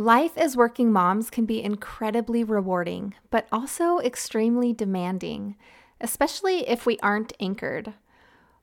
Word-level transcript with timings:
Life 0.00 0.38
as 0.38 0.56
working 0.56 0.92
moms 0.92 1.28
can 1.28 1.44
be 1.44 1.60
incredibly 1.60 2.44
rewarding, 2.44 3.14
but 3.30 3.48
also 3.50 3.98
extremely 3.98 4.72
demanding, 4.72 5.56
especially 6.00 6.68
if 6.68 6.86
we 6.86 7.00
aren't 7.00 7.32
anchored. 7.40 7.94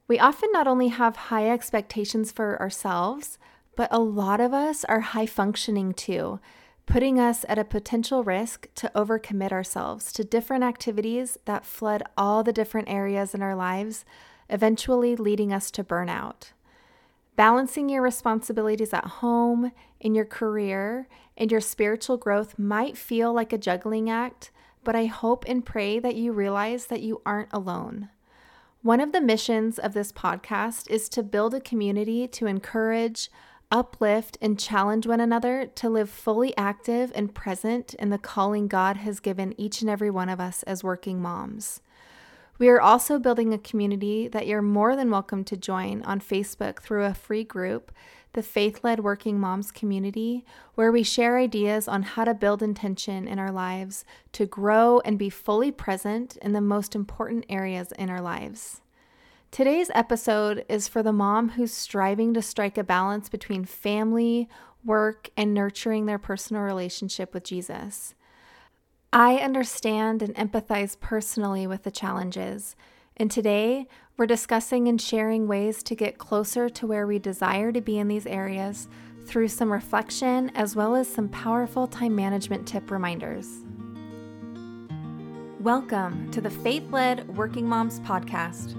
We 0.08 0.18
often 0.18 0.50
not 0.54 0.66
only 0.66 0.88
have 0.88 1.18
high 1.18 1.50
expectations 1.50 2.32
for 2.32 2.58
ourselves, 2.62 3.38
but 3.76 3.90
a 3.92 4.00
lot 4.00 4.40
of 4.40 4.54
us 4.54 4.86
are 4.86 5.02
high 5.02 5.26
functioning 5.26 5.94
too, 5.94 6.40
putting 6.86 7.20
us 7.20 7.44
at 7.50 7.60
a 7.60 7.66
potential 7.66 8.24
risk 8.24 8.70
to 8.76 8.90
overcommit 8.96 9.52
ourselves 9.52 10.14
to 10.14 10.24
different 10.24 10.64
activities 10.64 11.38
that 11.44 11.66
flood 11.66 12.02
all 12.18 12.44
the 12.44 12.54
different 12.54 12.88
areas 12.88 13.36
in 13.36 13.42
our 13.42 13.56
lives, 13.56 14.06
eventually 14.50 15.18
leading 15.18 15.52
us 15.52 15.70
to 15.72 15.84
burnout. 15.84 16.54
Balancing 17.36 17.90
your 17.90 18.02
responsibilities 18.02 18.94
at 18.94 19.06
home, 19.06 19.72
in 20.00 20.16
your 20.16 20.26
career, 20.26 21.08
and 21.36 21.52
your 21.52 21.62
spiritual 21.62 22.18
growth 22.18 22.58
might 22.58 22.98
feel 22.98 23.34
like 23.34 23.52
a 23.52 23.58
juggling 23.58 24.10
act, 24.10 24.52
but 24.84 24.96
I 24.96 25.06
hope 25.06 25.44
and 25.48 25.66
pray 25.66 26.00
that 26.00 26.16
you 26.16 26.32
realize 26.32 26.86
that 26.86 27.02
you 27.02 27.22
aren't 27.26 27.52
alone. 27.52 28.10
One 28.84 29.02
of 29.02 29.12
the 29.12 29.20
missions 29.20 29.80
of 29.80 29.94
this 29.94 30.12
podcast 30.12 30.90
is 30.90 31.10
to 31.10 31.24
build 31.24 31.54
a 31.54 31.60
community 31.60 32.28
to 32.28 32.46
encourage, 32.46 33.30
uplift, 33.72 34.38
and 34.42 34.60
challenge 34.60 35.08
one 35.08 35.20
another 35.20 35.66
to 35.76 35.90
live 35.90 36.10
fully 36.10 36.56
active 36.56 37.12
and 37.16 37.34
present 37.34 37.96
in 37.96 38.12
the 38.12 38.18
calling 38.20 38.68
God 38.68 38.98
has 38.98 39.20
given 39.20 39.60
each 39.60 39.82
and 39.82 39.90
every 39.90 40.12
one 40.12 40.30
of 40.30 40.40
us 40.40 40.64
as 40.64 40.84
working 40.84 41.22
moms. 41.22 41.82
We 42.58 42.70
are 42.70 42.80
also 42.80 43.20
building 43.20 43.54
a 43.54 43.58
community 43.58 44.30
that 44.30 44.48
you're 44.48 44.62
more 44.62 44.96
than 44.96 45.12
welcome 45.12 45.44
to 45.44 45.58
join 45.58 46.02
on 46.04 46.22
Facebook 46.22 46.82
through 46.82 47.04
a 47.04 47.14
free 47.14 47.44
group, 47.44 47.92
the 48.32 48.42
Faith 48.42 48.80
Led 48.82 49.02
Working 49.02 49.38
Moms 49.42 49.72
Community, 49.72 50.46
where 50.74 50.90
we 50.90 51.04
share 51.04 51.38
ideas 51.38 51.90
on 51.90 52.04
how 52.04 52.24
to 52.24 52.34
build 52.34 52.64
intention 52.64 53.28
in 53.28 53.40
our 53.40 53.52
lives 53.52 54.06
to 54.32 54.46
grow 54.46 55.02
and 55.04 55.20
be 55.20 55.30
fully 55.30 55.70
present 55.70 56.38
in 56.38 56.54
the 56.54 56.62
most 56.62 56.96
important 56.96 57.46
areas 57.50 57.92
in 58.00 58.10
our 58.10 58.22
lives. 58.22 58.80
Today's 59.52 59.92
episode 59.94 60.64
is 60.70 60.88
for 60.88 61.04
the 61.04 61.12
mom 61.12 61.50
who's 61.50 61.74
striving 61.74 62.34
to 62.36 62.42
strike 62.42 62.78
a 62.78 62.86
balance 62.86 63.28
between 63.28 63.66
family, 63.66 64.48
work, 64.86 65.30
and 65.36 65.54
nurturing 65.54 66.06
their 66.06 66.20
personal 66.20 66.62
relationship 66.62 67.34
with 67.34 67.44
Jesus. 67.44 68.16
I 69.14 69.38
understand 69.38 70.22
and 70.22 70.36
empathize 70.36 71.00
personally 71.00 71.68
with 71.68 71.84
the 71.84 71.92
challenges, 71.92 72.76
and 73.16 73.32
today 73.32 73.88
we're 74.18 74.26
discussing 74.26 74.88
and 74.88 75.00
sharing 75.00 75.48
ways 75.48 75.84
to 75.84 75.96
get 75.96 76.18
closer 76.18 76.68
to 76.70 76.88
where 76.88 77.08
we 77.08 77.20
desire 77.20 77.72
to 77.72 77.82
be 77.82 77.98
in 77.98 78.08
these 78.08 78.26
areas 78.26 78.90
through 79.26 79.48
some 79.48 79.72
reflection 79.72 80.52
as 80.56 80.76
well 80.76 80.96
as 80.96 81.08
some 81.08 81.30
powerful 81.30 81.88
time 81.88 82.16
management 82.16 82.68
tip 82.68 82.92
reminders. 82.92 83.48
Welcome 85.62 86.30
to 86.32 86.42
the 86.42 86.50
Faith 86.50 86.92
Led 86.92 87.38
Working 87.38 87.68
Moms 87.68 88.02
Podcast. 88.02 88.76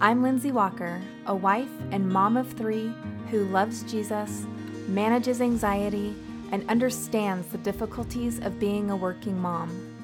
I'm 0.00 0.22
Lindsay 0.22 0.52
Walker, 0.52 1.00
a 1.26 1.34
wife 1.34 1.70
and 1.90 2.08
mom 2.08 2.36
of 2.36 2.52
three 2.52 2.92
who 3.30 3.46
loves 3.46 3.82
Jesus, 3.84 4.46
manages 4.86 5.40
anxiety, 5.40 6.14
and 6.52 6.68
understands 6.68 7.46
the 7.48 7.58
difficulties 7.58 8.38
of 8.40 8.58
being 8.58 8.90
a 8.90 8.96
working 8.96 9.38
mom. 9.38 9.94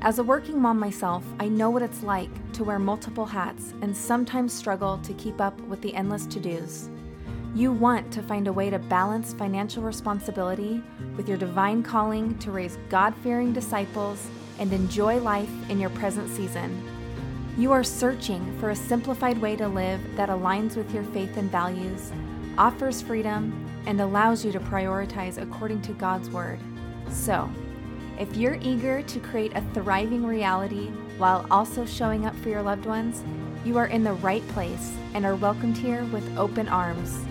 As 0.00 0.18
a 0.20 0.24
working 0.24 0.60
mom 0.60 0.78
myself, 0.78 1.24
I 1.40 1.48
know 1.48 1.70
what 1.70 1.82
it's 1.82 2.04
like 2.04 2.30
to 2.52 2.62
wear 2.62 2.78
multiple 2.78 3.26
hats 3.26 3.74
and 3.82 3.96
sometimes 3.96 4.52
struggle 4.52 4.98
to 4.98 5.12
keep 5.14 5.40
up 5.40 5.60
with 5.62 5.80
the 5.82 5.94
endless 5.94 6.24
to 6.26 6.38
dos. 6.38 6.88
You 7.54 7.72
want 7.72 8.12
to 8.12 8.22
find 8.22 8.46
a 8.46 8.52
way 8.52 8.70
to 8.70 8.78
balance 8.78 9.32
financial 9.32 9.82
responsibility 9.82 10.82
with 11.16 11.28
your 11.28 11.38
divine 11.38 11.82
calling 11.82 12.38
to 12.38 12.52
raise 12.52 12.78
God 12.88 13.14
fearing 13.22 13.52
disciples 13.52 14.28
and 14.60 14.72
enjoy 14.72 15.18
life 15.18 15.50
in 15.68 15.80
your 15.80 15.90
present 15.90 16.28
season. 16.30 16.80
You 17.58 17.72
are 17.72 17.82
searching 17.82 18.56
for 18.60 18.70
a 18.70 18.76
simplified 18.76 19.38
way 19.38 19.56
to 19.56 19.66
live 19.66 20.00
that 20.14 20.28
aligns 20.28 20.76
with 20.76 20.94
your 20.94 21.02
faith 21.02 21.36
and 21.36 21.50
values, 21.50 22.12
offers 22.56 23.02
freedom, 23.02 23.67
and 23.88 24.02
allows 24.02 24.44
you 24.44 24.52
to 24.52 24.60
prioritize 24.60 25.40
according 25.40 25.80
to 25.80 25.92
God's 25.94 26.28
Word. 26.28 26.60
So, 27.10 27.50
if 28.18 28.36
you're 28.36 28.58
eager 28.60 29.00
to 29.00 29.20
create 29.20 29.52
a 29.54 29.62
thriving 29.72 30.26
reality 30.26 30.88
while 31.16 31.46
also 31.50 31.86
showing 31.86 32.26
up 32.26 32.36
for 32.36 32.50
your 32.50 32.62
loved 32.62 32.84
ones, 32.84 33.24
you 33.64 33.78
are 33.78 33.86
in 33.86 34.04
the 34.04 34.12
right 34.12 34.46
place 34.48 34.92
and 35.14 35.24
are 35.24 35.36
welcomed 35.36 35.78
here 35.78 36.04
with 36.06 36.36
open 36.36 36.68
arms. 36.68 37.24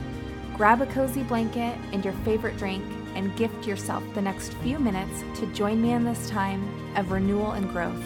Grab 0.56 0.82
a 0.82 0.88
cozy 0.88 1.22
blanket 1.22 1.78
and 1.92 2.04
your 2.04 2.16
favorite 2.26 2.58
drink 2.58 2.84
and 3.14 3.36
gift 3.38 3.68
yourself 3.68 4.04
the 4.16 4.22
next 4.22 4.54
few 4.56 4.80
minutes 4.80 5.24
to 5.40 5.46
join 5.54 5.80
me 5.80 5.92
in 5.92 6.04
this 6.04 6.28
time 6.28 6.68
of 6.96 7.12
renewal 7.12 7.52
and 7.52 7.70
growth. 7.70 8.04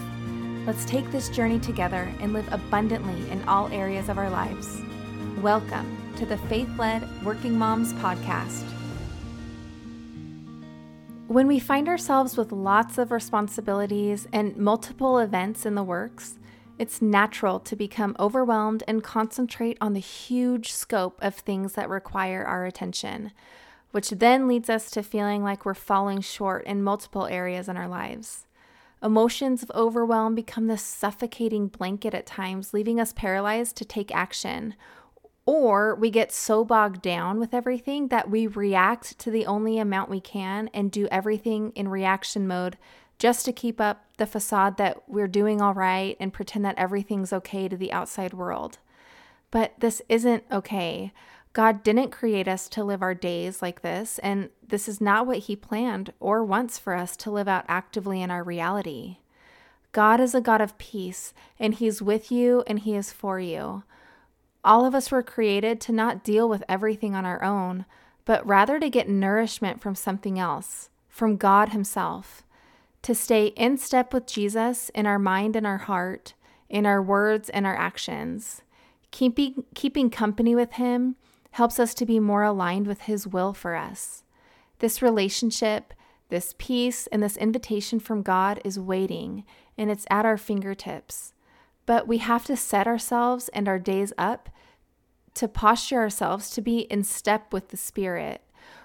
Let's 0.66 0.84
take 0.84 1.10
this 1.10 1.30
journey 1.30 1.60
together 1.60 2.14
and 2.20 2.34
live 2.34 2.52
abundantly 2.52 3.30
in 3.30 3.42
all 3.48 3.70
areas 3.70 4.10
of 4.10 4.18
our 4.18 4.30
lives. 4.30 4.82
Welcome 5.42 6.01
to 6.18 6.26
the 6.26 6.38
Faith 6.38 6.70
Led 6.78 7.08
Working 7.24 7.58
Moms 7.58 7.94
Podcast. 7.94 8.64
When 11.28 11.48
we 11.48 11.60
find 11.60 11.88
ourselves 11.88 12.36
with 12.36 12.52
lots 12.52 12.98
of 12.98 13.12
responsibilities 13.12 14.28
and 14.34 14.58
multiple 14.58 15.20
events 15.20 15.66
in 15.66 15.76
the 15.76 15.84
works, 15.84 16.38
it's 16.78 17.02
natural 17.02 17.60
to 17.62 17.76
become 17.76 18.16
overwhelmed 18.20 18.84
and 18.88 19.04
concentrate 19.04 19.78
on 19.80 19.94
the 19.94 20.00
huge 20.00 20.72
scope 20.72 21.20
of 21.22 21.36
things 21.36 21.74
that 21.74 21.90
require 21.90 22.44
our 22.44 22.66
attention, 22.66 23.32
which 23.92 24.10
then 24.10 24.48
leads 24.48 24.70
us 24.70 24.92
to 24.92 25.04
feeling 25.04 25.44
like 25.44 25.66
we're 25.66 25.74
falling 25.74 26.22
short 26.22 26.66
in 26.66 26.84
multiple 26.84 27.28
areas 27.28 27.70
in 27.70 27.78
our 27.78 27.88
lives. 27.88 28.46
Emotions 29.04 29.64
of 29.64 29.72
overwhelm 29.74 30.36
become 30.36 30.68
this 30.68 30.84
suffocating 30.84 31.68
blanket 31.68 32.14
at 32.14 32.26
times, 32.26 32.74
leaving 32.74 33.00
us 33.00 33.14
paralyzed 33.14 33.76
to 33.78 33.86
take 33.86 34.14
action 34.14 34.76
or 35.46 35.96
we 35.96 36.10
get 36.10 36.32
so 36.32 36.64
bogged 36.64 37.02
down 37.02 37.40
with 37.40 37.54
everything 37.54 38.10
that 38.10 38.30
we 38.30 38.48
react 38.48 39.18
to 39.20 39.32
the 39.32 39.46
only 39.46 39.80
amount 39.80 40.10
we 40.10 40.22
can 40.22 40.70
and 40.74 40.92
do 40.92 41.08
everything 41.12 41.72
in 41.76 41.88
reaction 41.88 42.48
mode 42.48 42.78
just 43.18 43.46
to 43.46 43.54
keep 43.54 43.80
up 43.80 44.06
the 44.18 44.26
facade 44.26 44.78
that 44.78 45.08
we're 45.08 45.28
doing 45.28 45.62
all 45.62 45.74
right 45.74 46.18
and 46.20 46.34
pretend 46.34 46.66
that 46.66 46.78
everything's 46.78 47.34
okay 47.34 47.68
to 47.68 47.78
the 47.78 47.92
outside 47.92 48.34
world. 48.34 48.80
But 49.52 49.74
this 49.80 50.02
isn't 50.10 50.44
okay. 50.52 51.12
God 51.54 51.84
didn't 51.84 52.12
create 52.12 52.48
us 52.48 52.70
to 52.70 52.84
live 52.84 53.02
our 53.02 53.14
days 53.14 53.62
like 53.62 53.82
this, 53.82 54.20
and 54.20 54.50
this 54.66 54.88
is 54.88 55.02
not 55.02 55.28
what 55.28 55.40
He 55.40 55.56
planned 55.56 56.14
or 56.20 56.46
wants 56.46 56.80
for 56.80 56.96
us 56.96 57.18
to 57.18 57.32
live 57.32 57.48
out 57.48 57.66
actively 57.68 58.22
in 58.22 58.32
our 58.32 58.44
reality. 58.44 59.18
God 59.92 60.22
is 60.22 60.34
a 60.34 60.40
God 60.40 60.62
of 60.62 60.78
peace, 60.78 61.34
and 61.60 61.76
He's 61.76 62.02
with 62.02 62.32
you 62.32 62.64
and 62.68 62.80
He 62.80 62.96
is 62.96 63.12
for 63.12 63.40
you. 63.40 63.84
All 64.64 64.86
of 64.86 64.94
us 64.94 65.12
were 65.12 65.24
created 65.24 65.82
to 65.82 65.92
not 65.92 66.24
deal 66.24 66.48
with 66.48 66.64
everything 66.70 67.16
on 67.16 67.26
our 67.26 67.44
own, 67.44 67.86
but 68.26 68.46
rather 68.46 68.80
to 68.80 68.90
get 68.90 69.10
nourishment 69.10 69.82
from 69.82 69.96
something 69.96 70.38
else, 70.38 70.90
from 71.10 71.38
God 71.38 71.70
Himself, 71.70 72.44
to 73.02 73.16
stay 73.16 73.48
in 73.48 73.78
step 73.78 74.14
with 74.14 74.28
Jesus 74.28 74.90
in 74.90 75.08
our 75.08 75.18
mind 75.18 75.56
and 75.56 75.66
our 75.66 75.80
heart, 75.80 76.36
in 76.70 76.86
our 76.86 77.02
words 77.02 77.50
and 77.50 77.66
our 77.66 77.76
actions. 77.76 78.62
Keeping, 79.10 79.64
keeping 79.74 80.10
company 80.10 80.54
with 80.54 80.74
Him 80.74 81.16
helps 81.52 81.80
us 81.80 81.94
to 81.96 82.06
be 82.06 82.20
more 82.20 82.44
aligned 82.44 82.88
with 82.88 83.02
His 83.02 83.28
will 83.28 83.54
for 83.54 83.76
us. 83.76 84.24
This 84.80 85.02
relationship, 85.02 85.94
this 86.30 86.54
peace, 86.58 87.08
and 87.08 87.22
this 87.22 87.36
invitation 87.38 88.00
from 88.00 88.22
God 88.22 88.62
is 88.64 88.80
waiting, 88.80 89.44
and 89.78 89.92
it's 89.92 90.06
at 90.10 90.26
our 90.26 90.38
fingertips. 90.38 91.34
But 91.86 92.08
we 92.08 92.20
have 92.20 92.46
to 92.46 92.56
set 92.56 92.88
ourselves 92.88 93.50
and 93.50 93.68
our 93.68 93.80
days 93.80 94.14
up 94.18 94.50
to 95.36 95.48
posture 95.48 95.98
ourselves 96.00 96.50
to 96.52 96.62
be 96.62 96.80
in 96.80 97.04
step 97.04 97.54
with 97.54 97.70
the 97.70 97.78
Spirit. 97.78 98.42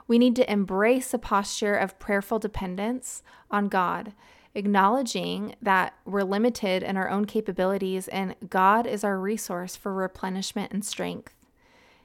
We 0.07 0.19
need 0.19 0.37
to 0.37 0.51
embrace 0.51 1.13
a 1.13 1.19
posture 1.19 1.75
of 1.75 1.99
prayerful 1.99 2.39
dependence 2.39 3.23
on 3.51 3.69
God, 3.69 4.15
acknowledging 4.55 5.57
that 5.61 5.95
we're 6.05 6.23
limited 6.23 6.83
in 6.83 6.97
our 6.97 7.11
own 7.11 7.25
capabilities 7.25 8.09
and 8.09 8.37
God 8.49 8.87
is 8.87 9.05
our 9.05 9.19
resource 9.19 9.77
for 9.77 9.93
replenishment 9.93 10.73
and 10.73 10.85
strength. 10.85 11.35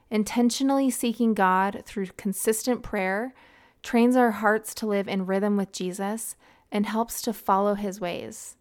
Intentionally 0.09 0.89
seeking 0.89 1.33
God 1.33 1.83
through 1.85 2.07
consistent 2.17 2.83
prayer 2.83 3.33
trains 3.81 4.15
our 4.15 4.31
hearts 4.31 4.73
to 4.75 4.85
live 4.85 5.07
in 5.07 5.25
rhythm 5.25 5.55
with 5.55 5.71
Jesus 5.71 6.35
and 6.71 6.85
helps 6.85 7.21
to 7.21 7.33
follow 7.33 7.75
his 7.75 8.01
ways. 8.01 8.57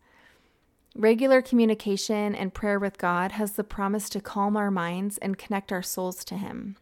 Regular 0.97 1.41
communication 1.41 2.35
and 2.35 2.53
prayer 2.53 2.79
with 2.79 2.99
God 2.99 3.33
has 3.33 3.53
the 3.53 3.65
promise 3.65 4.09
to 4.11 4.21
calm 4.21 4.57
our 4.57 4.71
minds 4.71 5.19
and 5.19 5.39
connect 5.39 5.71
our 5.71 5.83
souls 5.83 6.25
to 6.25 6.37
Him. 6.37 6.77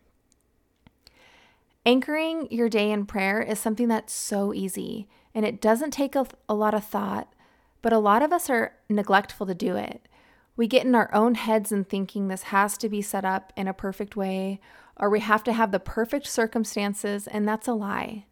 Anchoring 1.84 2.48
your 2.50 2.68
day 2.68 2.90
in 2.90 3.06
prayer 3.06 3.40
is 3.40 3.58
something 3.58 3.88
that's 3.88 4.12
so 4.12 4.52
easy 4.54 5.08
and 5.34 5.44
it 5.44 5.60
doesn't 5.60 5.92
take 5.92 6.16
a, 6.16 6.26
a, 6.48 6.54
lot 6.54 6.74
of 6.74 6.84
thought, 6.84 7.32
but 7.80 7.92
a 7.92 7.98
lot 7.98 8.22
of 8.22 8.32
us 8.32 8.50
are 8.50 8.74
neglectful 8.88 9.46
to 9.46 9.54
do 9.54 9.76
it. 9.76 10.08
We 10.56 10.66
get 10.66 10.84
in 10.84 10.94
our 10.94 11.14
own 11.14 11.36
heads 11.36 11.70
and 11.70 11.88
thinking 11.88 12.26
this 12.26 12.44
has 12.44 12.76
to 12.78 12.88
be 12.88 13.02
set 13.02 13.24
up 13.24 13.52
in 13.56 13.68
a 13.68 13.74
perfect 13.74 14.16
way, 14.16 14.60
or 14.96 15.08
we 15.08 15.20
have 15.20 15.44
to 15.44 15.52
have 15.52 15.70
the 15.70 15.78
perfect 15.78 16.26
circumstances, 16.26 17.28
and 17.28 17.46
that's 17.46 17.68
a 17.68 17.72
lie. 17.72 18.24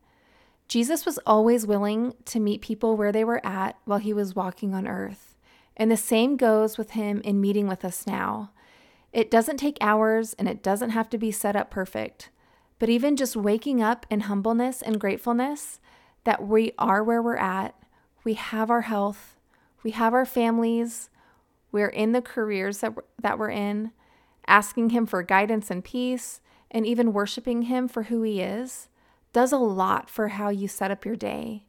Jesus 0.67 1.06
was 1.06 1.20
always 1.26 1.67
willing 1.67 2.14
to 2.25 2.40
meet 2.40 2.61
people 2.61 2.96
where 2.96 3.12
they 3.12 3.22
were 3.22 3.44
at 3.46 3.79
while 3.84 4.00
he 4.00 4.12
was 4.12 4.34
walking 4.34 4.75
on 4.75 4.88
earth. 4.88 5.36
And 5.76 5.90
the 5.90 5.96
same 5.96 6.37
goes 6.37 6.78
with 6.78 6.93
him 6.93 7.20
in 7.23 7.40
meeting 7.40 7.69
with 7.69 7.84
us 7.84 8.06
now. 8.06 8.50
It 9.12 9.31
doesn't 9.31 9.58
take 9.58 9.78
hours 9.81 10.34
and 10.34 10.49
it 10.49 10.62
doesn't 10.62 10.90
have 10.90 11.08
to 11.11 11.19
be 11.19 11.31
set 11.31 11.56
up 11.56 11.70
perfect. 11.70 12.31
But 12.78 12.88
even 12.88 13.17
just 13.17 13.37
waking 13.37 13.82
up 13.82 14.06
in 14.11 14.20
humbleness 14.20 14.82
and 14.82 15.00
gratefulness 15.00 15.81
that 16.25 16.46
we 16.46 16.73
are 16.78 17.02
where 17.02 17.23
we're 17.23 17.37
at, 17.37 17.75
we 18.25 18.34
have 18.34 18.70
our 18.70 18.82
health, 18.82 19.37
we 19.82 19.93
have 19.93 20.12
our 20.12 20.26
families, 20.26 21.08
we're 21.73 21.88
in 21.88 22.12
the 22.12 22.22
careers 22.22 22.79
that 22.79 22.96
we're, 22.96 23.05
that 23.20 23.38
we're 23.38 23.50
in, 23.50 23.93
asking 24.46 24.90
Him 24.90 25.06
for 25.06 25.22
guidance 25.22 25.70
and 25.70 25.84
peace, 25.84 26.40
and 26.70 26.87
even 26.87 27.12
worshiping 27.12 27.62
Him 27.62 27.87
for 27.88 28.05
who 28.05 28.22
He 28.22 28.40
is 28.40 28.88
does 29.32 29.52
a 29.52 29.58
lot 29.58 30.11
for 30.11 30.29
how 30.29 30.49
you 30.49 30.69
set 30.69 30.90
up 30.90 31.05
your 31.05 31.17
day. 31.17 31.64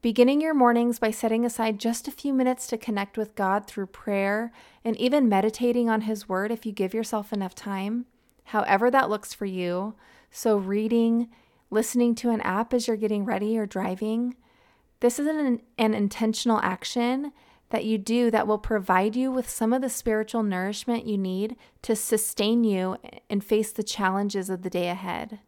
Beginning 0.00 0.40
your 0.40 0.54
mornings 0.54 1.00
by 1.00 1.10
setting 1.10 1.44
aside 1.44 1.80
just 1.80 2.06
a 2.06 2.12
few 2.12 2.32
minutes 2.32 2.68
to 2.68 2.78
connect 2.78 3.18
with 3.18 3.34
God 3.34 3.66
through 3.66 3.86
prayer 3.86 4.52
and 4.84 4.96
even 4.96 5.28
meditating 5.28 5.90
on 5.90 6.02
His 6.02 6.28
Word 6.28 6.52
if 6.52 6.64
you 6.64 6.70
give 6.70 6.94
yourself 6.94 7.32
enough 7.32 7.52
time, 7.52 8.06
however 8.44 8.92
that 8.92 9.10
looks 9.10 9.34
for 9.34 9.44
you. 9.44 9.94
So, 10.30 10.56
reading, 10.56 11.30
listening 11.68 12.14
to 12.16 12.30
an 12.30 12.40
app 12.42 12.72
as 12.72 12.86
you're 12.86 12.96
getting 12.96 13.24
ready 13.24 13.58
or 13.58 13.66
driving. 13.66 14.36
This 15.00 15.18
is 15.18 15.26
an, 15.26 15.62
an 15.78 15.94
intentional 15.94 16.60
action 16.62 17.32
that 17.70 17.84
you 17.84 17.98
do 17.98 18.30
that 18.30 18.46
will 18.46 18.58
provide 18.58 19.16
you 19.16 19.32
with 19.32 19.50
some 19.50 19.72
of 19.72 19.82
the 19.82 19.90
spiritual 19.90 20.44
nourishment 20.44 21.06
you 21.06 21.18
need 21.18 21.56
to 21.82 21.96
sustain 21.96 22.62
you 22.62 22.96
and 23.28 23.42
face 23.42 23.72
the 23.72 23.82
challenges 23.82 24.48
of 24.48 24.62
the 24.62 24.70
day 24.70 24.88
ahead. 24.88 25.40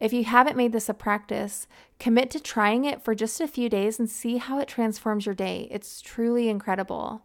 If 0.00 0.14
you 0.14 0.24
haven't 0.24 0.56
made 0.56 0.72
this 0.72 0.88
a 0.88 0.94
practice, 0.94 1.66
commit 1.98 2.30
to 2.30 2.40
trying 2.40 2.86
it 2.86 3.02
for 3.02 3.14
just 3.14 3.40
a 3.40 3.46
few 3.46 3.68
days 3.68 3.98
and 3.98 4.08
see 4.08 4.38
how 4.38 4.58
it 4.58 4.66
transforms 4.66 5.26
your 5.26 5.34
day. 5.34 5.68
It's 5.70 6.00
truly 6.00 6.48
incredible. 6.48 7.22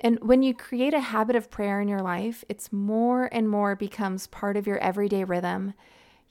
And 0.00 0.18
when 0.20 0.42
you 0.42 0.54
create 0.54 0.94
a 0.94 1.00
habit 1.00 1.36
of 1.36 1.50
prayer 1.50 1.82
in 1.82 1.88
your 1.88 2.00
life, 2.00 2.42
it's 2.48 2.72
more 2.72 3.28
and 3.30 3.48
more 3.48 3.76
becomes 3.76 4.26
part 4.26 4.56
of 4.56 4.66
your 4.66 4.78
everyday 4.78 5.24
rhythm. 5.24 5.74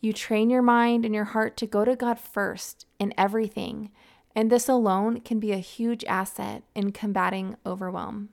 You 0.02 0.12
train 0.12 0.50
your 0.50 0.64
mind 0.64 1.06
and 1.06 1.14
your 1.14 1.24
heart 1.26 1.56
to 1.58 1.68
go 1.68 1.86
to 1.86 1.96
God 1.96 2.20
first 2.20 2.88
in 3.00 3.14
everything. 3.16 3.92
And 4.36 4.52
this 4.52 4.68
alone 4.68 5.22
can 5.22 5.40
be 5.40 5.52
a 5.52 5.58
huge 5.58 6.04
asset 6.06 6.64
in 6.74 6.92
combating 6.92 7.56
overwhelm. 7.66 8.30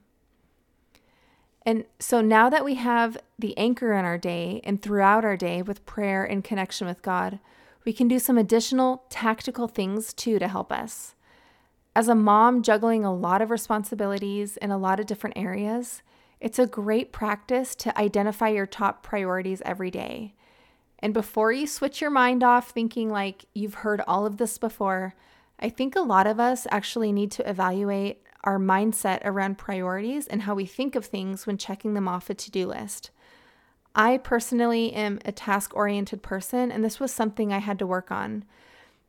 And 1.70 1.84
so 2.00 2.20
now 2.20 2.50
that 2.50 2.64
we 2.64 2.74
have 2.74 3.16
the 3.38 3.56
anchor 3.56 3.92
in 3.92 4.04
our 4.04 4.18
day 4.18 4.60
and 4.64 4.82
throughout 4.82 5.24
our 5.24 5.36
day 5.36 5.62
with 5.62 5.86
prayer 5.86 6.24
and 6.24 6.42
connection 6.42 6.88
with 6.88 7.00
God, 7.00 7.38
we 7.84 7.92
can 7.92 8.08
do 8.08 8.18
some 8.18 8.36
additional 8.36 9.04
tactical 9.08 9.68
things 9.68 10.12
too 10.12 10.40
to 10.40 10.48
help 10.48 10.72
us. 10.72 11.14
As 11.94 12.08
a 12.08 12.16
mom 12.16 12.64
juggling 12.64 13.04
a 13.04 13.14
lot 13.14 13.40
of 13.40 13.52
responsibilities 13.52 14.56
in 14.56 14.72
a 14.72 14.78
lot 14.78 14.98
of 14.98 15.06
different 15.06 15.38
areas, 15.38 16.02
it's 16.40 16.58
a 16.58 16.66
great 16.66 17.12
practice 17.12 17.76
to 17.76 17.96
identify 17.96 18.48
your 18.48 18.66
top 18.66 19.04
priorities 19.04 19.62
every 19.64 19.92
day. 19.92 20.34
And 20.98 21.14
before 21.14 21.52
you 21.52 21.68
switch 21.68 22.00
your 22.00 22.10
mind 22.10 22.42
off 22.42 22.70
thinking 22.70 23.10
like 23.10 23.44
you've 23.54 23.74
heard 23.74 24.00
all 24.08 24.26
of 24.26 24.38
this 24.38 24.58
before, 24.58 25.14
I 25.60 25.68
think 25.68 25.94
a 25.94 26.00
lot 26.00 26.26
of 26.26 26.40
us 26.40 26.66
actually 26.72 27.12
need 27.12 27.30
to 27.30 27.48
evaluate 27.48 28.24
our 28.44 28.58
mindset 28.58 29.20
around 29.24 29.58
priorities 29.58 30.26
and 30.26 30.42
how 30.42 30.54
we 30.54 30.66
think 30.66 30.94
of 30.94 31.04
things 31.04 31.46
when 31.46 31.58
checking 31.58 31.94
them 31.94 32.08
off 32.08 32.30
a 32.30 32.34
to 32.34 32.50
do 32.50 32.66
list. 32.66 33.10
I 33.94 34.18
personally 34.18 34.92
am 34.92 35.18
a 35.24 35.32
task 35.32 35.74
oriented 35.74 36.22
person, 36.22 36.70
and 36.70 36.84
this 36.84 37.00
was 37.00 37.12
something 37.12 37.52
I 37.52 37.58
had 37.58 37.78
to 37.80 37.86
work 37.86 38.10
on. 38.10 38.44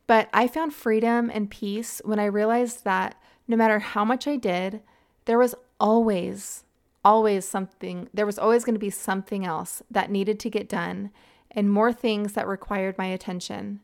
But 0.07 0.27
I 0.33 0.47
found 0.47 0.73
freedom 0.73 1.31
and 1.33 1.49
peace 1.49 2.01
when 2.03 2.19
I 2.19 2.25
realized 2.25 2.83
that 2.83 3.15
no 3.47 3.55
matter 3.55 3.79
how 3.79 4.03
much 4.03 4.27
I 4.27 4.35
did, 4.35 4.81
there 5.25 5.37
was 5.37 5.55
always, 5.79 6.63
always 7.05 7.47
something, 7.47 8.09
there 8.13 8.25
was 8.25 8.39
always 8.39 8.65
going 8.65 8.75
to 8.75 8.79
be 8.79 8.89
something 8.89 9.45
else 9.45 9.81
that 9.89 10.11
needed 10.11 10.39
to 10.39 10.49
get 10.49 10.67
done 10.67 11.11
and 11.51 11.71
more 11.71 11.93
things 11.93 12.33
that 12.33 12.47
required 12.47 12.97
my 12.97 13.05
attention. 13.05 13.81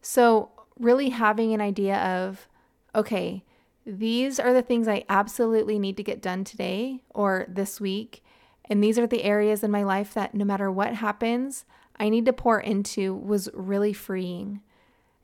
So, 0.00 0.50
really 0.78 1.10
having 1.10 1.52
an 1.52 1.60
idea 1.60 1.96
of, 1.96 2.48
okay, 2.94 3.42
these 3.88 4.38
are 4.38 4.52
the 4.52 4.62
things 4.62 4.86
I 4.86 5.04
absolutely 5.08 5.78
need 5.78 5.96
to 5.96 6.02
get 6.02 6.20
done 6.20 6.44
today 6.44 7.02
or 7.08 7.46
this 7.48 7.80
week. 7.80 8.22
And 8.66 8.84
these 8.84 8.98
are 8.98 9.06
the 9.06 9.24
areas 9.24 9.64
in 9.64 9.70
my 9.70 9.82
life 9.82 10.12
that 10.12 10.34
no 10.34 10.44
matter 10.44 10.70
what 10.70 10.94
happens, 10.94 11.64
I 11.98 12.10
need 12.10 12.26
to 12.26 12.34
pour 12.34 12.60
into 12.60 13.14
was 13.14 13.48
really 13.54 13.94
freeing. 13.94 14.60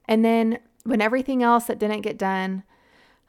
And 0.08 0.24
then 0.24 0.60
when 0.84 1.02
everything 1.02 1.42
else 1.42 1.64
that 1.64 1.78
didn't 1.78 2.00
get 2.00 2.16
done, 2.16 2.62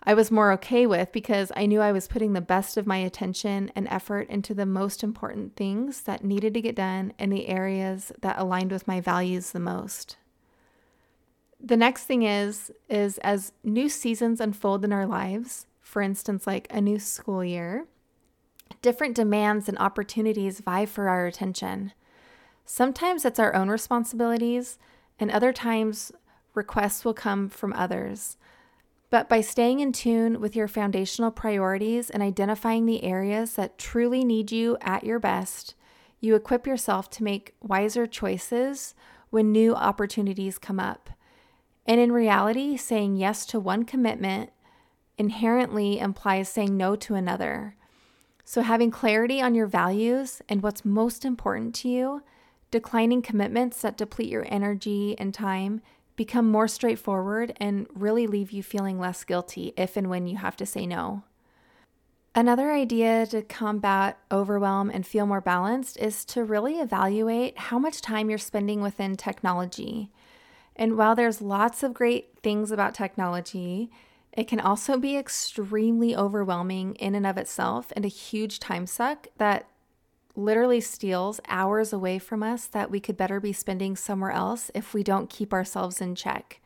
I 0.03 0.13
was 0.13 0.31
more 0.31 0.53
okay 0.53 0.85
with 0.85 1.11
because 1.11 1.51
I 1.55 1.65
knew 1.65 1.81
I 1.81 1.91
was 1.91 2.07
putting 2.07 2.31
the 2.31 2.39
best 2.39 2.77
of 2.77 2.87
my 2.87 2.97
attention 2.97 3.71
and 3.75 3.87
effort 3.89 4.29
into 4.29 4.53
the 4.53 4.65
most 4.65 5.03
important 5.03 5.57
things 5.57 6.01
that 6.03 6.23
needed 6.23 6.53
to 6.53 6.61
get 6.61 6.75
done 6.75 7.11
in 7.19 7.29
the 7.29 7.47
areas 7.47 8.13
that 8.21 8.39
aligned 8.39 8.71
with 8.71 8.87
my 8.87 9.01
values 9.01 9.51
the 9.51 9.59
most 9.59 10.15
the 11.65 11.75
next 11.75 12.03
thing 12.03 12.21
is 12.21 12.71
is 12.87 13.17
as 13.19 13.51
new 13.63 13.89
seasons 13.89 14.39
unfold 14.39 14.85
in 14.85 14.93
our 14.93 15.07
lives, 15.07 15.65
for 15.81 16.01
instance 16.01 16.45
like 16.45 16.67
a 16.69 16.79
new 16.79 16.99
school 16.99 17.43
year, 17.43 17.87
different 18.83 19.15
demands 19.15 19.67
and 19.67 19.77
opportunities 19.79 20.59
vie 20.59 20.85
for 20.85 21.09
our 21.09 21.25
attention. 21.25 21.91
Sometimes 22.65 23.25
it's 23.25 23.39
our 23.39 23.55
own 23.55 23.69
responsibilities, 23.69 24.77
and 25.19 25.31
other 25.31 25.51
times 25.51 26.11
requests 26.53 27.03
will 27.03 27.13
come 27.15 27.49
from 27.49 27.73
others. 27.73 28.37
But 29.09 29.27
by 29.27 29.41
staying 29.41 29.79
in 29.79 29.91
tune 29.91 30.39
with 30.39 30.55
your 30.55 30.67
foundational 30.67 31.31
priorities 31.31 32.09
and 32.09 32.21
identifying 32.21 32.85
the 32.85 33.03
areas 33.03 33.53
that 33.55 33.77
truly 33.77 34.23
need 34.23 34.51
you 34.51 34.77
at 34.81 35.03
your 35.03 35.19
best, 35.19 35.73
you 36.19 36.35
equip 36.35 36.67
yourself 36.67 37.09
to 37.11 37.23
make 37.23 37.55
wiser 37.61 38.05
choices 38.05 38.93
when 39.29 39.51
new 39.51 39.73
opportunities 39.73 40.57
come 40.57 40.79
up. 40.79 41.09
And 41.85 41.99
in 41.99 42.11
reality, 42.11 42.77
saying 42.77 43.15
yes 43.15 43.45
to 43.47 43.59
one 43.59 43.83
commitment 43.83 44.51
inherently 45.17 45.99
implies 45.99 46.49
saying 46.49 46.75
no 46.75 46.95
to 46.95 47.15
another. 47.15 47.75
So, 48.43 48.61
having 48.61 48.91
clarity 48.91 49.41
on 49.41 49.55
your 49.55 49.67
values 49.67 50.41
and 50.47 50.61
what's 50.61 50.85
most 50.85 51.25
important 51.25 51.73
to 51.75 51.89
you, 51.89 52.23
declining 52.71 53.21
commitments 53.21 53.81
that 53.81 53.97
deplete 53.97 54.29
your 54.29 54.45
energy 54.49 55.15
and 55.17 55.33
time 55.33 55.81
become 56.15 56.49
more 56.49 56.67
straightforward 56.67 57.53
and 57.57 57.87
really 57.93 58.27
leave 58.27 58.51
you 58.51 58.63
feeling 58.63 58.99
less 58.99 59.23
guilty 59.23 59.73
if 59.75 59.97
and 59.97 60.09
when 60.09 60.27
you 60.27 60.37
have 60.37 60.55
to 60.57 60.65
say 60.65 60.85
no. 60.85 61.23
Another 62.33 62.71
idea 62.71 63.25
to 63.27 63.41
combat 63.41 64.19
overwhelm 64.31 64.89
and 64.89 65.07
feel 65.07 65.25
more 65.25 65.41
balanced 65.41 65.97
is 65.97 66.25
to 66.25 66.43
really 66.43 66.79
evaluate 66.79 67.57
how 67.57 67.79
much 67.79 68.01
time 68.01 68.29
you're 68.29 68.37
spending 68.37 68.81
within 68.81 69.15
technology. 69.15 70.11
And 70.75 70.97
while 70.97 71.15
there's 71.15 71.41
lots 71.41 71.83
of 71.83 71.93
great 71.93 72.39
things 72.43 72.71
about 72.71 72.93
technology, 72.93 73.89
it 74.33 74.47
can 74.47 74.59
also 74.59 74.97
be 74.97 75.15
extremely 75.15 76.15
overwhelming 76.15 76.95
in 76.95 77.15
and 77.15 77.25
of 77.25 77.37
itself 77.37 77.93
and 77.95 78.03
a 78.03 78.09
huge 78.09 78.59
time 78.59 78.85
suck 78.85 79.27
that 79.37 79.67
literally 80.35 80.81
steals 80.81 81.39
hours 81.47 81.93
away 81.93 82.19
from 82.19 82.43
us 82.43 82.65
that 82.65 82.91
we 82.91 82.99
could 82.99 83.15
better 83.15 83.39
be 83.39 83.53
spending 83.53 83.95
somewhere 83.95 84.31
else 84.31 84.69
if 84.75 84.93
we 84.93 85.01
don't 85.01 85.29
keep 85.29 85.53
ourselves 85.53 86.01
in 86.01 86.13
check. 86.13 86.59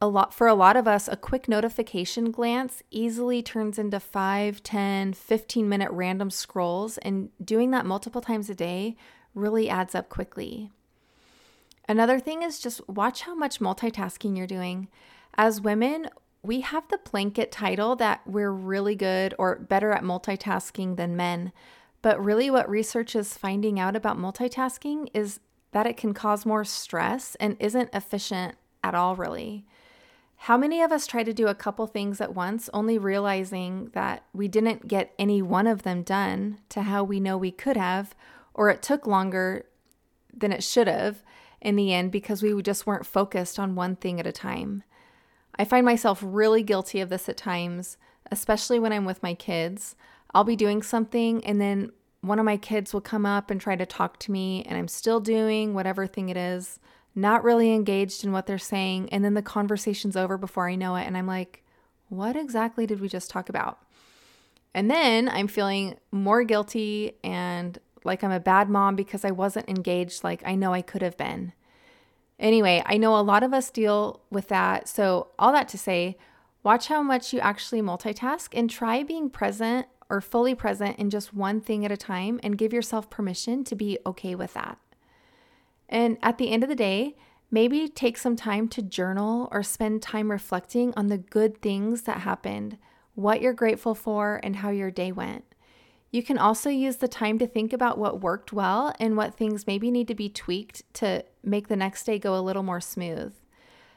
A 0.00 0.06
lot 0.06 0.32
for 0.32 0.46
a 0.46 0.54
lot 0.54 0.76
of 0.76 0.86
us, 0.86 1.08
a 1.08 1.16
quick 1.16 1.48
notification 1.48 2.30
glance 2.30 2.82
easily 2.90 3.42
turns 3.42 3.78
into 3.78 3.98
5, 3.98 4.62
10, 4.62 5.14
15 5.14 5.68
minute 5.68 5.90
random 5.90 6.30
scrolls 6.30 6.98
and 6.98 7.30
doing 7.44 7.70
that 7.72 7.86
multiple 7.86 8.20
times 8.20 8.48
a 8.48 8.54
day 8.54 8.96
really 9.34 9.68
adds 9.68 9.94
up 9.94 10.08
quickly. 10.08 10.70
Another 11.88 12.18
thing 12.18 12.42
is 12.42 12.58
just 12.58 12.86
watch 12.88 13.22
how 13.22 13.34
much 13.34 13.60
multitasking 13.60 14.36
you're 14.36 14.46
doing. 14.46 14.88
As 15.34 15.60
women, 15.60 16.08
we 16.42 16.60
have 16.60 16.88
the 16.88 16.98
blanket 17.10 17.52
title 17.52 17.96
that 17.96 18.22
we're 18.26 18.52
really 18.52 18.94
good 18.94 19.34
or 19.38 19.56
better 19.56 19.92
at 19.92 20.02
multitasking 20.02 20.96
than 20.96 21.16
men. 21.16 21.52
But 22.02 22.22
really, 22.24 22.50
what 22.50 22.68
research 22.68 23.16
is 23.16 23.36
finding 23.36 23.78
out 23.80 23.96
about 23.96 24.18
multitasking 24.18 25.08
is 25.14 25.40
that 25.72 25.86
it 25.86 25.96
can 25.96 26.14
cause 26.14 26.46
more 26.46 26.64
stress 26.64 27.34
and 27.36 27.56
isn't 27.60 27.90
efficient 27.92 28.56
at 28.82 28.94
all, 28.94 29.16
really. 29.16 29.66
How 30.40 30.56
many 30.56 30.82
of 30.82 30.92
us 30.92 31.06
try 31.06 31.22
to 31.22 31.32
do 31.32 31.48
a 31.48 31.54
couple 31.54 31.86
things 31.86 32.20
at 32.20 32.34
once, 32.34 32.68
only 32.72 32.98
realizing 32.98 33.90
that 33.94 34.24
we 34.32 34.48
didn't 34.48 34.86
get 34.86 35.14
any 35.18 35.42
one 35.42 35.66
of 35.66 35.82
them 35.82 36.02
done 36.02 36.58
to 36.68 36.82
how 36.82 37.02
we 37.02 37.20
know 37.20 37.36
we 37.36 37.50
could 37.50 37.76
have, 37.76 38.14
or 38.54 38.68
it 38.68 38.82
took 38.82 39.06
longer 39.06 39.66
than 40.32 40.52
it 40.52 40.62
should 40.62 40.86
have? 40.86 41.22
In 41.66 41.74
the 41.76 41.92
end 41.92 42.12
because 42.12 42.42
we 42.42 42.62
just 42.62 42.86
weren't 42.86 43.04
focused 43.04 43.58
on 43.58 43.74
one 43.74 43.96
thing 43.96 44.20
at 44.20 44.26
a 44.26 44.32
time. 44.32 44.84
I 45.58 45.64
find 45.64 45.84
myself 45.84 46.20
really 46.22 46.62
guilty 46.62 47.00
of 47.00 47.08
this 47.08 47.28
at 47.28 47.36
times, 47.36 47.96
especially 48.30 48.78
when 48.78 48.92
I'm 48.92 49.04
with 49.04 49.22
my 49.22 49.34
kids. 49.34 49.96
I'll 50.32 50.44
be 50.44 50.54
doing 50.54 50.82
something 50.82 51.44
and 51.44 51.60
then 51.60 51.90
one 52.20 52.38
of 52.38 52.44
my 52.44 52.56
kids 52.56 52.92
will 52.92 53.00
come 53.00 53.26
up 53.26 53.50
and 53.50 53.60
try 53.60 53.76
to 53.76 53.86
talk 53.86 54.18
to 54.20 54.32
me, 54.32 54.64
and 54.66 54.76
I'm 54.76 54.88
still 54.88 55.20
doing 55.20 55.74
whatever 55.74 56.06
thing 56.06 56.28
it 56.28 56.36
is, 56.36 56.80
not 57.14 57.44
really 57.44 57.72
engaged 57.72 58.24
in 58.24 58.32
what 58.32 58.46
they're 58.46 58.58
saying. 58.58 59.08
And 59.10 59.24
then 59.24 59.34
the 59.34 59.42
conversation's 59.42 60.16
over 60.16 60.36
before 60.36 60.68
I 60.68 60.74
know 60.74 60.96
it. 60.96 61.06
And 61.06 61.16
I'm 61.16 61.26
like, 61.26 61.62
what 62.08 62.36
exactly 62.36 62.86
did 62.86 63.00
we 63.00 63.08
just 63.08 63.30
talk 63.30 63.48
about? 63.48 63.78
And 64.74 64.90
then 64.90 65.28
I'm 65.28 65.48
feeling 65.48 65.96
more 66.10 66.44
guilty 66.44 67.16
and 67.24 67.78
like 68.06 68.24
I'm 68.24 68.30
a 68.30 68.40
bad 68.40 68.70
mom 68.70 68.96
because 68.96 69.24
I 69.24 69.30
wasn't 69.30 69.68
engaged 69.68 70.24
like 70.24 70.42
I 70.46 70.54
know 70.54 70.72
I 70.72 70.82
could 70.82 71.02
have 71.02 71.16
been. 71.16 71.52
Anyway, 72.38 72.82
I 72.84 72.98
know 72.98 73.16
a 73.16 73.22
lot 73.22 73.42
of 73.42 73.54
us 73.54 73.70
deal 73.70 74.20
with 74.30 74.48
that. 74.48 74.88
So, 74.88 75.28
all 75.38 75.52
that 75.52 75.68
to 75.68 75.78
say, 75.78 76.16
watch 76.62 76.88
how 76.88 77.02
much 77.02 77.32
you 77.32 77.40
actually 77.40 77.80
multitask 77.80 78.48
and 78.52 78.68
try 78.68 79.02
being 79.02 79.30
present 79.30 79.86
or 80.08 80.20
fully 80.20 80.54
present 80.54 80.98
in 80.98 81.10
just 81.10 81.34
one 81.34 81.60
thing 81.60 81.84
at 81.84 81.92
a 81.92 81.96
time 81.96 82.38
and 82.42 82.58
give 82.58 82.72
yourself 82.72 83.10
permission 83.10 83.64
to 83.64 83.74
be 83.74 83.98
okay 84.06 84.34
with 84.34 84.54
that. 84.54 84.78
And 85.88 86.18
at 86.22 86.38
the 86.38 86.50
end 86.50 86.62
of 86.62 86.68
the 86.68 86.76
day, 86.76 87.16
maybe 87.50 87.88
take 87.88 88.18
some 88.18 88.36
time 88.36 88.68
to 88.68 88.82
journal 88.82 89.48
or 89.50 89.62
spend 89.62 90.02
time 90.02 90.30
reflecting 90.30 90.92
on 90.96 91.06
the 91.06 91.18
good 91.18 91.62
things 91.62 92.02
that 92.02 92.20
happened, 92.20 92.76
what 93.14 93.40
you're 93.40 93.52
grateful 93.52 93.94
for, 93.94 94.40
and 94.42 94.56
how 94.56 94.70
your 94.70 94.90
day 94.90 95.10
went. 95.10 95.44
You 96.16 96.22
can 96.22 96.38
also 96.38 96.70
use 96.70 96.96
the 96.96 97.08
time 97.08 97.38
to 97.40 97.46
think 97.46 97.74
about 97.74 97.98
what 97.98 98.22
worked 98.22 98.50
well 98.50 98.94
and 98.98 99.18
what 99.18 99.34
things 99.34 99.66
maybe 99.66 99.90
need 99.90 100.08
to 100.08 100.14
be 100.14 100.30
tweaked 100.30 100.82
to 100.94 101.22
make 101.44 101.68
the 101.68 101.76
next 101.76 102.04
day 102.04 102.18
go 102.18 102.34
a 102.34 102.40
little 102.40 102.62
more 102.62 102.80
smooth. 102.80 103.34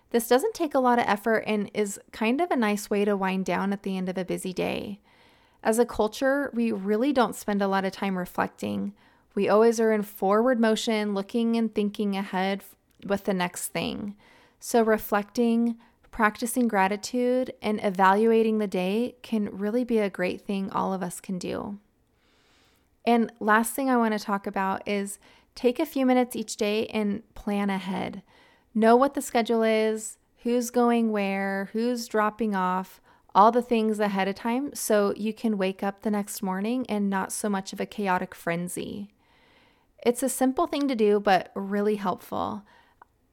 This 0.10 0.28
doesn't 0.28 0.54
take 0.54 0.76
a 0.76 0.80
lot 0.80 1.00
of 1.00 1.06
effort 1.08 1.46
and 1.48 1.72
is 1.74 1.98
kind 2.12 2.42
of 2.42 2.52
a 2.52 2.58
nice 2.58 2.90
way 2.90 3.06
to 3.06 3.16
wind 3.16 3.46
down 3.46 3.72
at 3.72 3.84
the 3.84 3.96
end 3.96 4.10
of 4.10 4.18
a 4.18 4.26
busy 4.26 4.52
day. 4.52 5.00
As 5.64 5.80
a 5.80 5.86
culture, 5.86 6.52
we 6.54 6.74
really 6.74 7.14
don't 7.14 7.38
spend 7.38 7.62
a 7.62 7.70
lot 7.70 7.86
of 7.86 7.94
time 7.94 8.18
reflecting. 8.18 8.94
We 9.34 9.48
always 9.48 9.80
are 9.80 9.94
in 9.94 10.04
forward 10.04 10.60
motion, 10.60 11.14
looking 11.14 11.56
and 11.56 11.74
thinking 11.74 12.18
ahead 12.18 12.66
with 13.06 13.24
the 13.24 13.34
next 13.34 13.70
thing. 13.70 14.18
So, 14.60 14.84
reflecting, 14.84 15.78
practicing 16.12 16.68
gratitude, 16.68 17.54
and 17.62 17.80
evaluating 17.82 18.58
the 18.58 18.68
day 18.68 19.16
can 19.22 19.58
really 19.58 19.86
be 19.86 20.00
a 20.00 20.10
great 20.10 20.42
thing 20.42 20.70
all 20.70 20.92
of 20.92 21.02
us 21.02 21.22
can 21.22 21.40
do. 21.40 21.80
And 23.06 23.32
last 23.40 23.74
thing 23.74 23.90
I 23.90 23.98
want 23.98 24.18
to 24.18 24.24
talk 24.24 24.46
about 24.48 24.88
is 24.88 25.20
take 25.56 25.80
a 25.80 25.86
few 25.86 26.06
minutes 26.06 26.36
each 26.36 26.58
day 26.58 26.88
and 26.88 27.24
plan 27.34 27.70
ahead. 27.70 28.24
Know 28.74 28.96
what 28.96 29.14
the 29.14 29.22
schedule 29.22 29.64
is, 29.64 30.18
who's 30.44 30.70
going 30.70 31.12
where, 31.12 31.70
who's 31.74 32.08
dropping 32.08 32.56
off, 32.56 33.02
all 33.36 33.52
the 33.52 33.62
things 33.62 34.00
ahead 34.00 34.28
of 34.28 34.36
time 34.36 34.74
so 34.74 35.14
you 35.16 35.34
can 35.34 35.58
wake 35.58 35.84
up 35.84 36.02
the 36.02 36.12
next 36.12 36.42
morning 36.42 36.86
and 36.90 37.10
not 37.10 37.32
so 37.32 37.50
much 37.50 37.74
of 37.74 37.80
a 37.80 37.86
chaotic 37.86 38.34
frenzy. 38.34 39.10
It's 40.06 40.24
a 40.24 40.30
simple 40.30 40.68
thing 40.68 40.88
to 40.88 40.96
do, 40.96 41.20
but 41.20 41.52
really 41.56 41.96
helpful. 41.96 42.64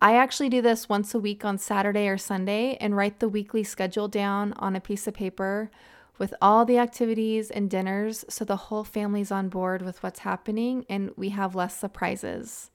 I 0.00 0.16
actually 0.16 0.48
do 0.48 0.60
this 0.60 0.88
once 0.88 1.14
a 1.14 1.18
week 1.18 1.44
on 1.44 1.58
Saturday 1.58 2.08
or 2.08 2.18
Sunday 2.18 2.76
and 2.80 2.96
write 2.96 3.20
the 3.20 3.28
weekly 3.28 3.64
schedule 3.64 4.08
down 4.08 4.52
on 4.54 4.76
a 4.76 4.80
piece 4.80 5.06
of 5.06 5.14
paper 5.14 5.70
with 6.18 6.34
all 6.40 6.64
the 6.64 6.78
activities 6.78 7.50
and 7.50 7.70
dinners 7.70 8.24
so 8.28 8.44
the 8.44 8.56
whole 8.56 8.84
family's 8.84 9.30
on 9.30 9.48
board 9.48 9.82
with 9.82 10.02
what's 10.02 10.20
happening 10.20 10.84
and 10.88 11.10
we 11.16 11.30
have 11.30 11.54
less 11.54 11.76
surprises. 11.76 12.70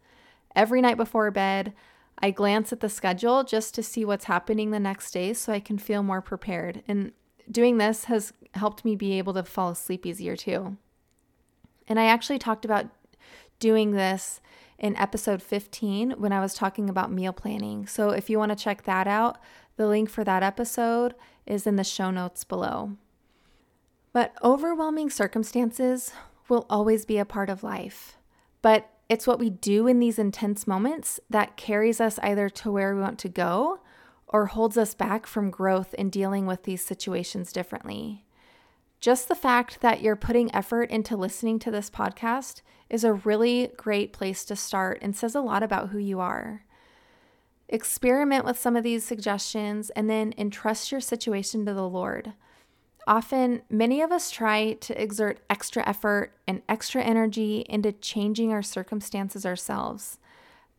Every 0.56 0.82
night 0.82 0.98
before 0.98 1.30
bed, 1.32 1.74
I 2.20 2.32
glance 2.32 2.72
at 2.72 2.82
the 2.82 2.90
schedule 2.90 3.44
just 3.44 3.74
to 3.76 3.84
see 3.84 4.06
what's 4.06 4.26
happening 4.26 4.72
the 4.72 4.80
next 4.80 5.12
day 5.12 5.34
so 5.34 5.52
I 5.52 5.60
can 5.60 5.78
feel 5.78 6.04
more 6.04 6.22
prepared. 6.22 6.84
And 6.88 7.14
doing 7.50 7.78
this 7.78 8.06
has 8.06 8.34
helped 8.54 8.86
me 8.86 8.96
be 8.96 9.18
able 9.18 9.34
to 9.34 9.44
fall 9.44 9.70
asleep 9.70 10.06
easier 10.06 10.36
too. 10.36 10.78
And 11.88 12.00
I 12.00 12.06
actually 12.06 12.40
talked 12.40 12.66
about 12.66 12.88
doing 13.60 13.92
this 13.92 14.40
in 14.78 14.96
episode 14.98 15.42
15 15.42 16.12
when 16.12 16.32
I 16.32 16.42
was 16.42 16.54
talking 16.54 16.90
about 16.90 17.12
meal 17.12 17.34
planning. 17.34 17.88
So 17.88 18.10
if 18.10 18.30
you 18.30 18.38
want 18.38 18.52
to 18.52 18.62
check 18.62 18.84
that 18.84 19.08
out, 19.08 19.38
the 19.78 19.88
link 19.88 20.10
for 20.10 20.24
that 20.24 20.44
episode 20.44 21.16
is 21.46 21.66
in 21.66 21.76
the 21.76 21.84
show 21.84 22.12
notes 22.12 22.44
below. 22.44 22.98
But 24.14 24.34
overwhelming 24.44 25.10
circumstances 25.10 26.12
will 26.50 26.66
always 26.70 27.06
be 27.06 27.18
a 27.18 27.26
part 27.26 27.50
of 27.50 27.64
life. 27.64 28.18
But 28.62 28.90
it's 29.08 29.28
what 29.28 29.40
we 29.40 29.50
do 29.50 29.88
in 29.88 30.00
these 30.00 30.20
intense 30.20 30.68
moments 30.68 31.20
that 31.30 31.58
carries 31.58 32.00
us 32.02 32.20
either 32.20 32.50
to 32.50 32.72
where 32.72 32.96
we 32.96 33.02
want 33.02 33.20
to 33.20 33.30
go 33.30 33.80
or 34.28 34.46
holds 34.48 34.78
us 34.78 34.94
back 34.94 35.28
from 35.28 35.50
growth 35.50 35.94
in 35.96 36.10
dealing 36.10 36.46
with 36.46 36.64
these 36.64 36.84
situations 36.84 37.52
differently. 37.52 38.26
Just 39.02 39.28
the 39.28 39.36
fact 39.36 39.82
that 39.82 40.02
you're 40.02 40.16
putting 40.16 40.54
effort 40.54 40.90
into 40.92 41.18
listening 41.18 41.60
to 41.60 41.72
this 41.72 41.90
podcast 41.90 42.62
is 42.90 43.04
a 43.04 43.14
really 43.14 43.72
great 43.76 44.14
place 44.14 44.46
to 44.46 44.56
start 44.56 45.00
and 45.02 45.16
says 45.16 45.36
a 45.36 45.42
lot 45.42 45.64
about 45.64 45.90
who 45.90 45.98
you 45.98 46.20
are. 46.20 46.66
Experiment 47.68 48.46
with 48.46 48.60
some 48.60 48.76
of 48.76 48.84
these 48.84 49.04
suggestions 49.04 49.90
and 49.92 50.10
then 50.10 50.34
entrust 50.38 50.92
your 50.92 51.02
situation 51.02 51.66
to 51.66 51.74
the 51.74 51.88
Lord. 51.88 52.34
Often, 53.08 53.64
many 53.70 54.02
of 54.02 54.12
us 54.12 54.30
try 54.30 54.74
to 54.74 55.02
exert 55.02 55.40
extra 55.50 55.88
effort 55.88 56.34
and 56.48 56.62
extra 56.70 57.02
energy 57.02 57.66
into 57.68 57.92
changing 57.92 58.52
our 58.52 58.62
circumstances 58.62 59.46
ourselves. 59.46 60.20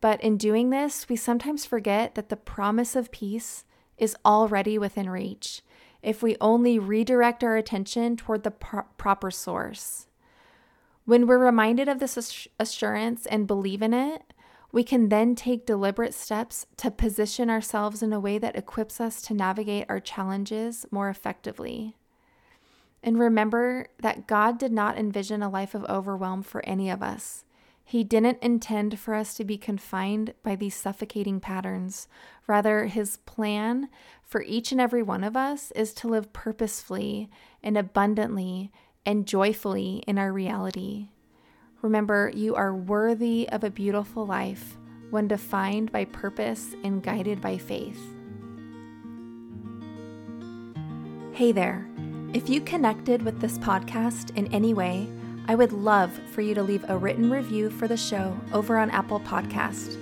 But 0.01 0.21
in 0.21 0.37
doing 0.37 0.71
this, 0.71 1.09
we 1.09 1.17
sometimes 1.17 1.67
forget 1.67 2.15
that 2.15 2.29
the 2.29 2.37
promise 2.37 2.97
of 2.97 3.13
peace 3.13 3.65
is 3.99 4.17
already 4.25 4.79
within 4.79 5.09
reach 5.11 5.63
if 6.03 6.23
we 6.23 6.37
only 6.41 6.79
redirect 6.79 7.45
our 7.45 7.57
attention 7.57 8.17
toward 8.17 8.43
the 8.43 8.51
pro- 8.51 8.83
proper 8.99 9.31
source. 9.31 10.07
When 11.05 11.27
we're 11.27 11.39
reminded 11.39 11.89
of 11.89 11.99
this 11.99 12.49
assurance 12.59 13.27
and 13.27 13.47
believe 13.47 13.83
in 13.83 13.95
it, 13.95 14.33
we 14.73 14.83
can 14.83 15.09
then 15.09 15.35
take 15.35 15.67
deliberate 15.67 16.15
steps 16.15 16.67
to 16.79 16.91
position 16.91 17.51
ourselves 17.51 18.03
in 18.03 18.13
a 18.13 18.21
way 18.21 18.39
that 18.39 18.57
equips 18.57 19.01
us 19.01 19.21
to 19.23 19.35
navigate 19.35 19.87
our 19.89 20.01
challenges 20.01 20.87
more 20.91 21.11
effectively. 21.11 21.97
And 23.03 23.19
remember 23.19 23.89
that 24.01 24.27
God 24.27 24.59
did 24.59 24.73
not 24.73 24.97
envision 24.97 25.43
a 25.43 25.51
life 25.51 25.75
of 25.75 25.85
overwhelm 25.85 26.43
for 26.43 26.65
any 26.65 26.89
of 26.89 27.03
us. 27.03 27.45
He 27.85 28.05
didn't 28.05 28.39
intend 28.41 28.99
for 28.99 29.13
us 29.15 29.35
to 29.35 29.45
be 29.45 29.59
confined 29.59 30.35
by 30.43 30.55
these 30.55 30.75
suffocating 30.75 31.41
patterns. 31.41 32.07
Rather, 32.47 32.87
His 32.87 33.17
plan 33.19 33.89
for 34.23 34.43
each 34.43 34.73
and 34.73 34.81
every 34.81 35.03
one 35.03 35.25
of 35.25 35.37
us 35.37 35.73
is 35.73 35.93
to 35.95 36.09
live 36.09 36.33
purposefully 36.33 37.29
and 37.63 37.77
abundantly 37.77 38.71
and 39.05 39.27
joyfully 39.27 40.05
in 40.07 40.17
our 40.17 40.33
reality. 40.33 41.09
Remember, 41.83 42.31
you 42.33 42.55
are 42.55 42.75
worthy 42.75 43.49
of 43.51 43.65
a 43.65 43.71
beautiful 43.71 44.25
life 44.25 44.77
when 45.11 45.27
defined 45.29 45.91
by 45.91 46.05
purpose 46.05 46.75
and 46.85 47.03
guided 47.03 47.41
by 47.41 47.59
faith. 47.59 48.01
Hey 51.33 51.51
there. 51.51 51.92
If 52.35 52.49
you 52.49 52.63
connected 52.63 53.21
with 53.21 53.43
this 53.43 53.59
podcast 53.59 54.35
in 54.39 54.47
any 54.55 54.73
way, 54.73 55.07
I 55.49 55.55
would 55.55 55.71
love 55.71 56.11
for 56.31 56.41
you 56.41 56.55
to 56.55 56.63
leave 56.63 56.83
a 56.89 56.97
written 56.97 57.31
review 57.31 57.69
for 57.69 57.87
the 57.87 57.97
show 57.97 58.35
over 58.55 58.79
on 58.79 58.89
Apple 58.89 59.21
Podcast. 59.21 59.99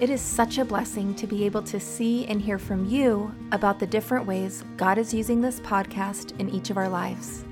It 0.00 0.08
is 0.08 0.22
such 0.22 0.56
a 0.56 0.64
blessing 0.64 1.14
to 1.16 1.26
be 1.26 1.44
able 1.44 1.62
to 1.64 1.78
see 1.78 2.24
and 2.24 2.40
hear 2.40 2.58
from 2.58 2.86
you 2.86 3.30
about 3.52 3.78
the 3.78 3.86
different 3.86 4.26
ways 4.26 4.64
God 4.78 4.96
is 4.96 5.12
using 5.12 5.42
this 5.42 5.60
podcast 5.60 6.40
in 6.40 6.48
each 6.48 6.70
of 6.70 6.78
our 6.78 6.88
lives. 6.88 7.44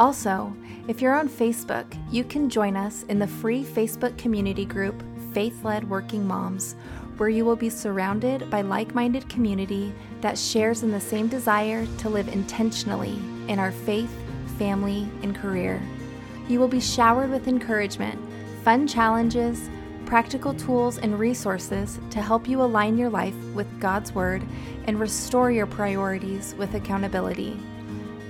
Also, 0.00 0.52
if 0.88 1.00
you're 1.00 1.14
on 1.14 1.28
Facebook, 1.28 1.86
you 2.10 2.24
can 2.24 2.50
join 2.50 2.76
us 2.76 3.04
in 3.04 3.20
the 3.20 3.28
free 3.28 3.62
Facebook 3.62 4.18
community 4.18 4.64
group 4.64 5.00
Faith 5.32 5.64
Led 5.64 5.88
Working 5.88 6.26
Moms, 6.26 6.74
where 7.18 7.28
you 7.28 7.44
will 7.44 7.54
be 7.54 7.70
surrounded 7.70 8.50
by 8.50 8.62
like 8.62 8.96
minded 8.96 9.28
community 9.28 9.94
that 10.22 10.36
shares 10.36 10.82
in 10.82 10.90
the 10.90 11.00
same 11.00 11.28
desire 11.28 11.86
to 11.98 12.08
live 12.08 12.26
intentionally 12.26 13.16
in 13.50 13.58
our 13.58 13.72
faith, 13.72 14.14
family, 14.56 15.08
and 15.22 15.36
career. 15.36 15.82
You 16.48 16.60
will 16.60 16.68
be 16.68 16.80
showered 16.80 17.30
with 17.30 17.48
encouragement, 17.48 18.18
fun 18.62 18.86
challenges, 18.86 19.68
practical 20.06 20.54
tools, 20.54 20.98
and 20.98 21.18
resources 21.18 21.98
to 22.10 22.22
help 22.22 22.48
you 22.48 22.62
align 22.62 22.96
your 22.96 23.10
life 23.10 23.34
with 23.52 23.80
God's 23.80 24.12
Word 24.12 24.42
and 24.84 24.98
restore 24.98 25.50
your 25.50 25.66
priorities 25.66 26.54
with 26.58 26.74
accountability. 26.74 27.58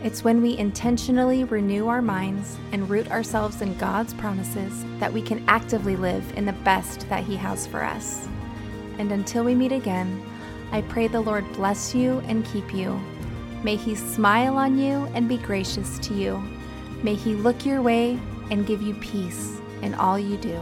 It's 0.02 0.24
when 0.24 0.40
we 0.40 0.56
intentionally 0.56 1.44
renew 1.44 1.88
our 1.88 2.00
minds 2.00 2.56
and 2.72 2.88
root 2.88 3.10
ourselves 3.10 3.60
in 3.60 3.76
God's 3.76 4.14
promises 4.14 4.84
that 4.98 5.12
we 5.12 5.20
can 5.20 5.44
actively 5.46 5.96
live 5.96 6.24
in 6.36 6.46
the 6.46 6.52
best 6.52 7.06
that 7.10 7.24
He 7.24 7.36
has 7.36 7.66
for 7.66 7.82
us. 7.82 8.26
And 8.98 9.12
until 9.12 9.44
we 9.44 9.54
meet 9.54 9.72
again, 9.72 10.22
I 10.72 10.80
pray 10.82 11.08
the 11.08 11.20
Lord 11.20 11.50
bless 11.52 11.94
you 11.94 12.20
and 12.26 12.44
keep 12.46 12.72
you. 12.72 12.98
May 13.62 13.76
He 13.76 13.94
smile 13.94 14.56
on 14.56 14.78
you 14.78 15.08
and 15.14 15.28
be 15.28 15.38
gracious 15.38 15.98
to 16.00 16.14
you. 16.14 16.42
May 17.02 17.14
He 17.14 17.34
look 17.34 17.66
your 17.66 17.82
way 17.82 18.18
and 18.50 18.66
give 18.66 18.82
you 18.82 18.94
peace 18.94 19.58
in 19.82 19.94
all 19.94 20.18
you 20.18 20.36
do. 20.36 20.58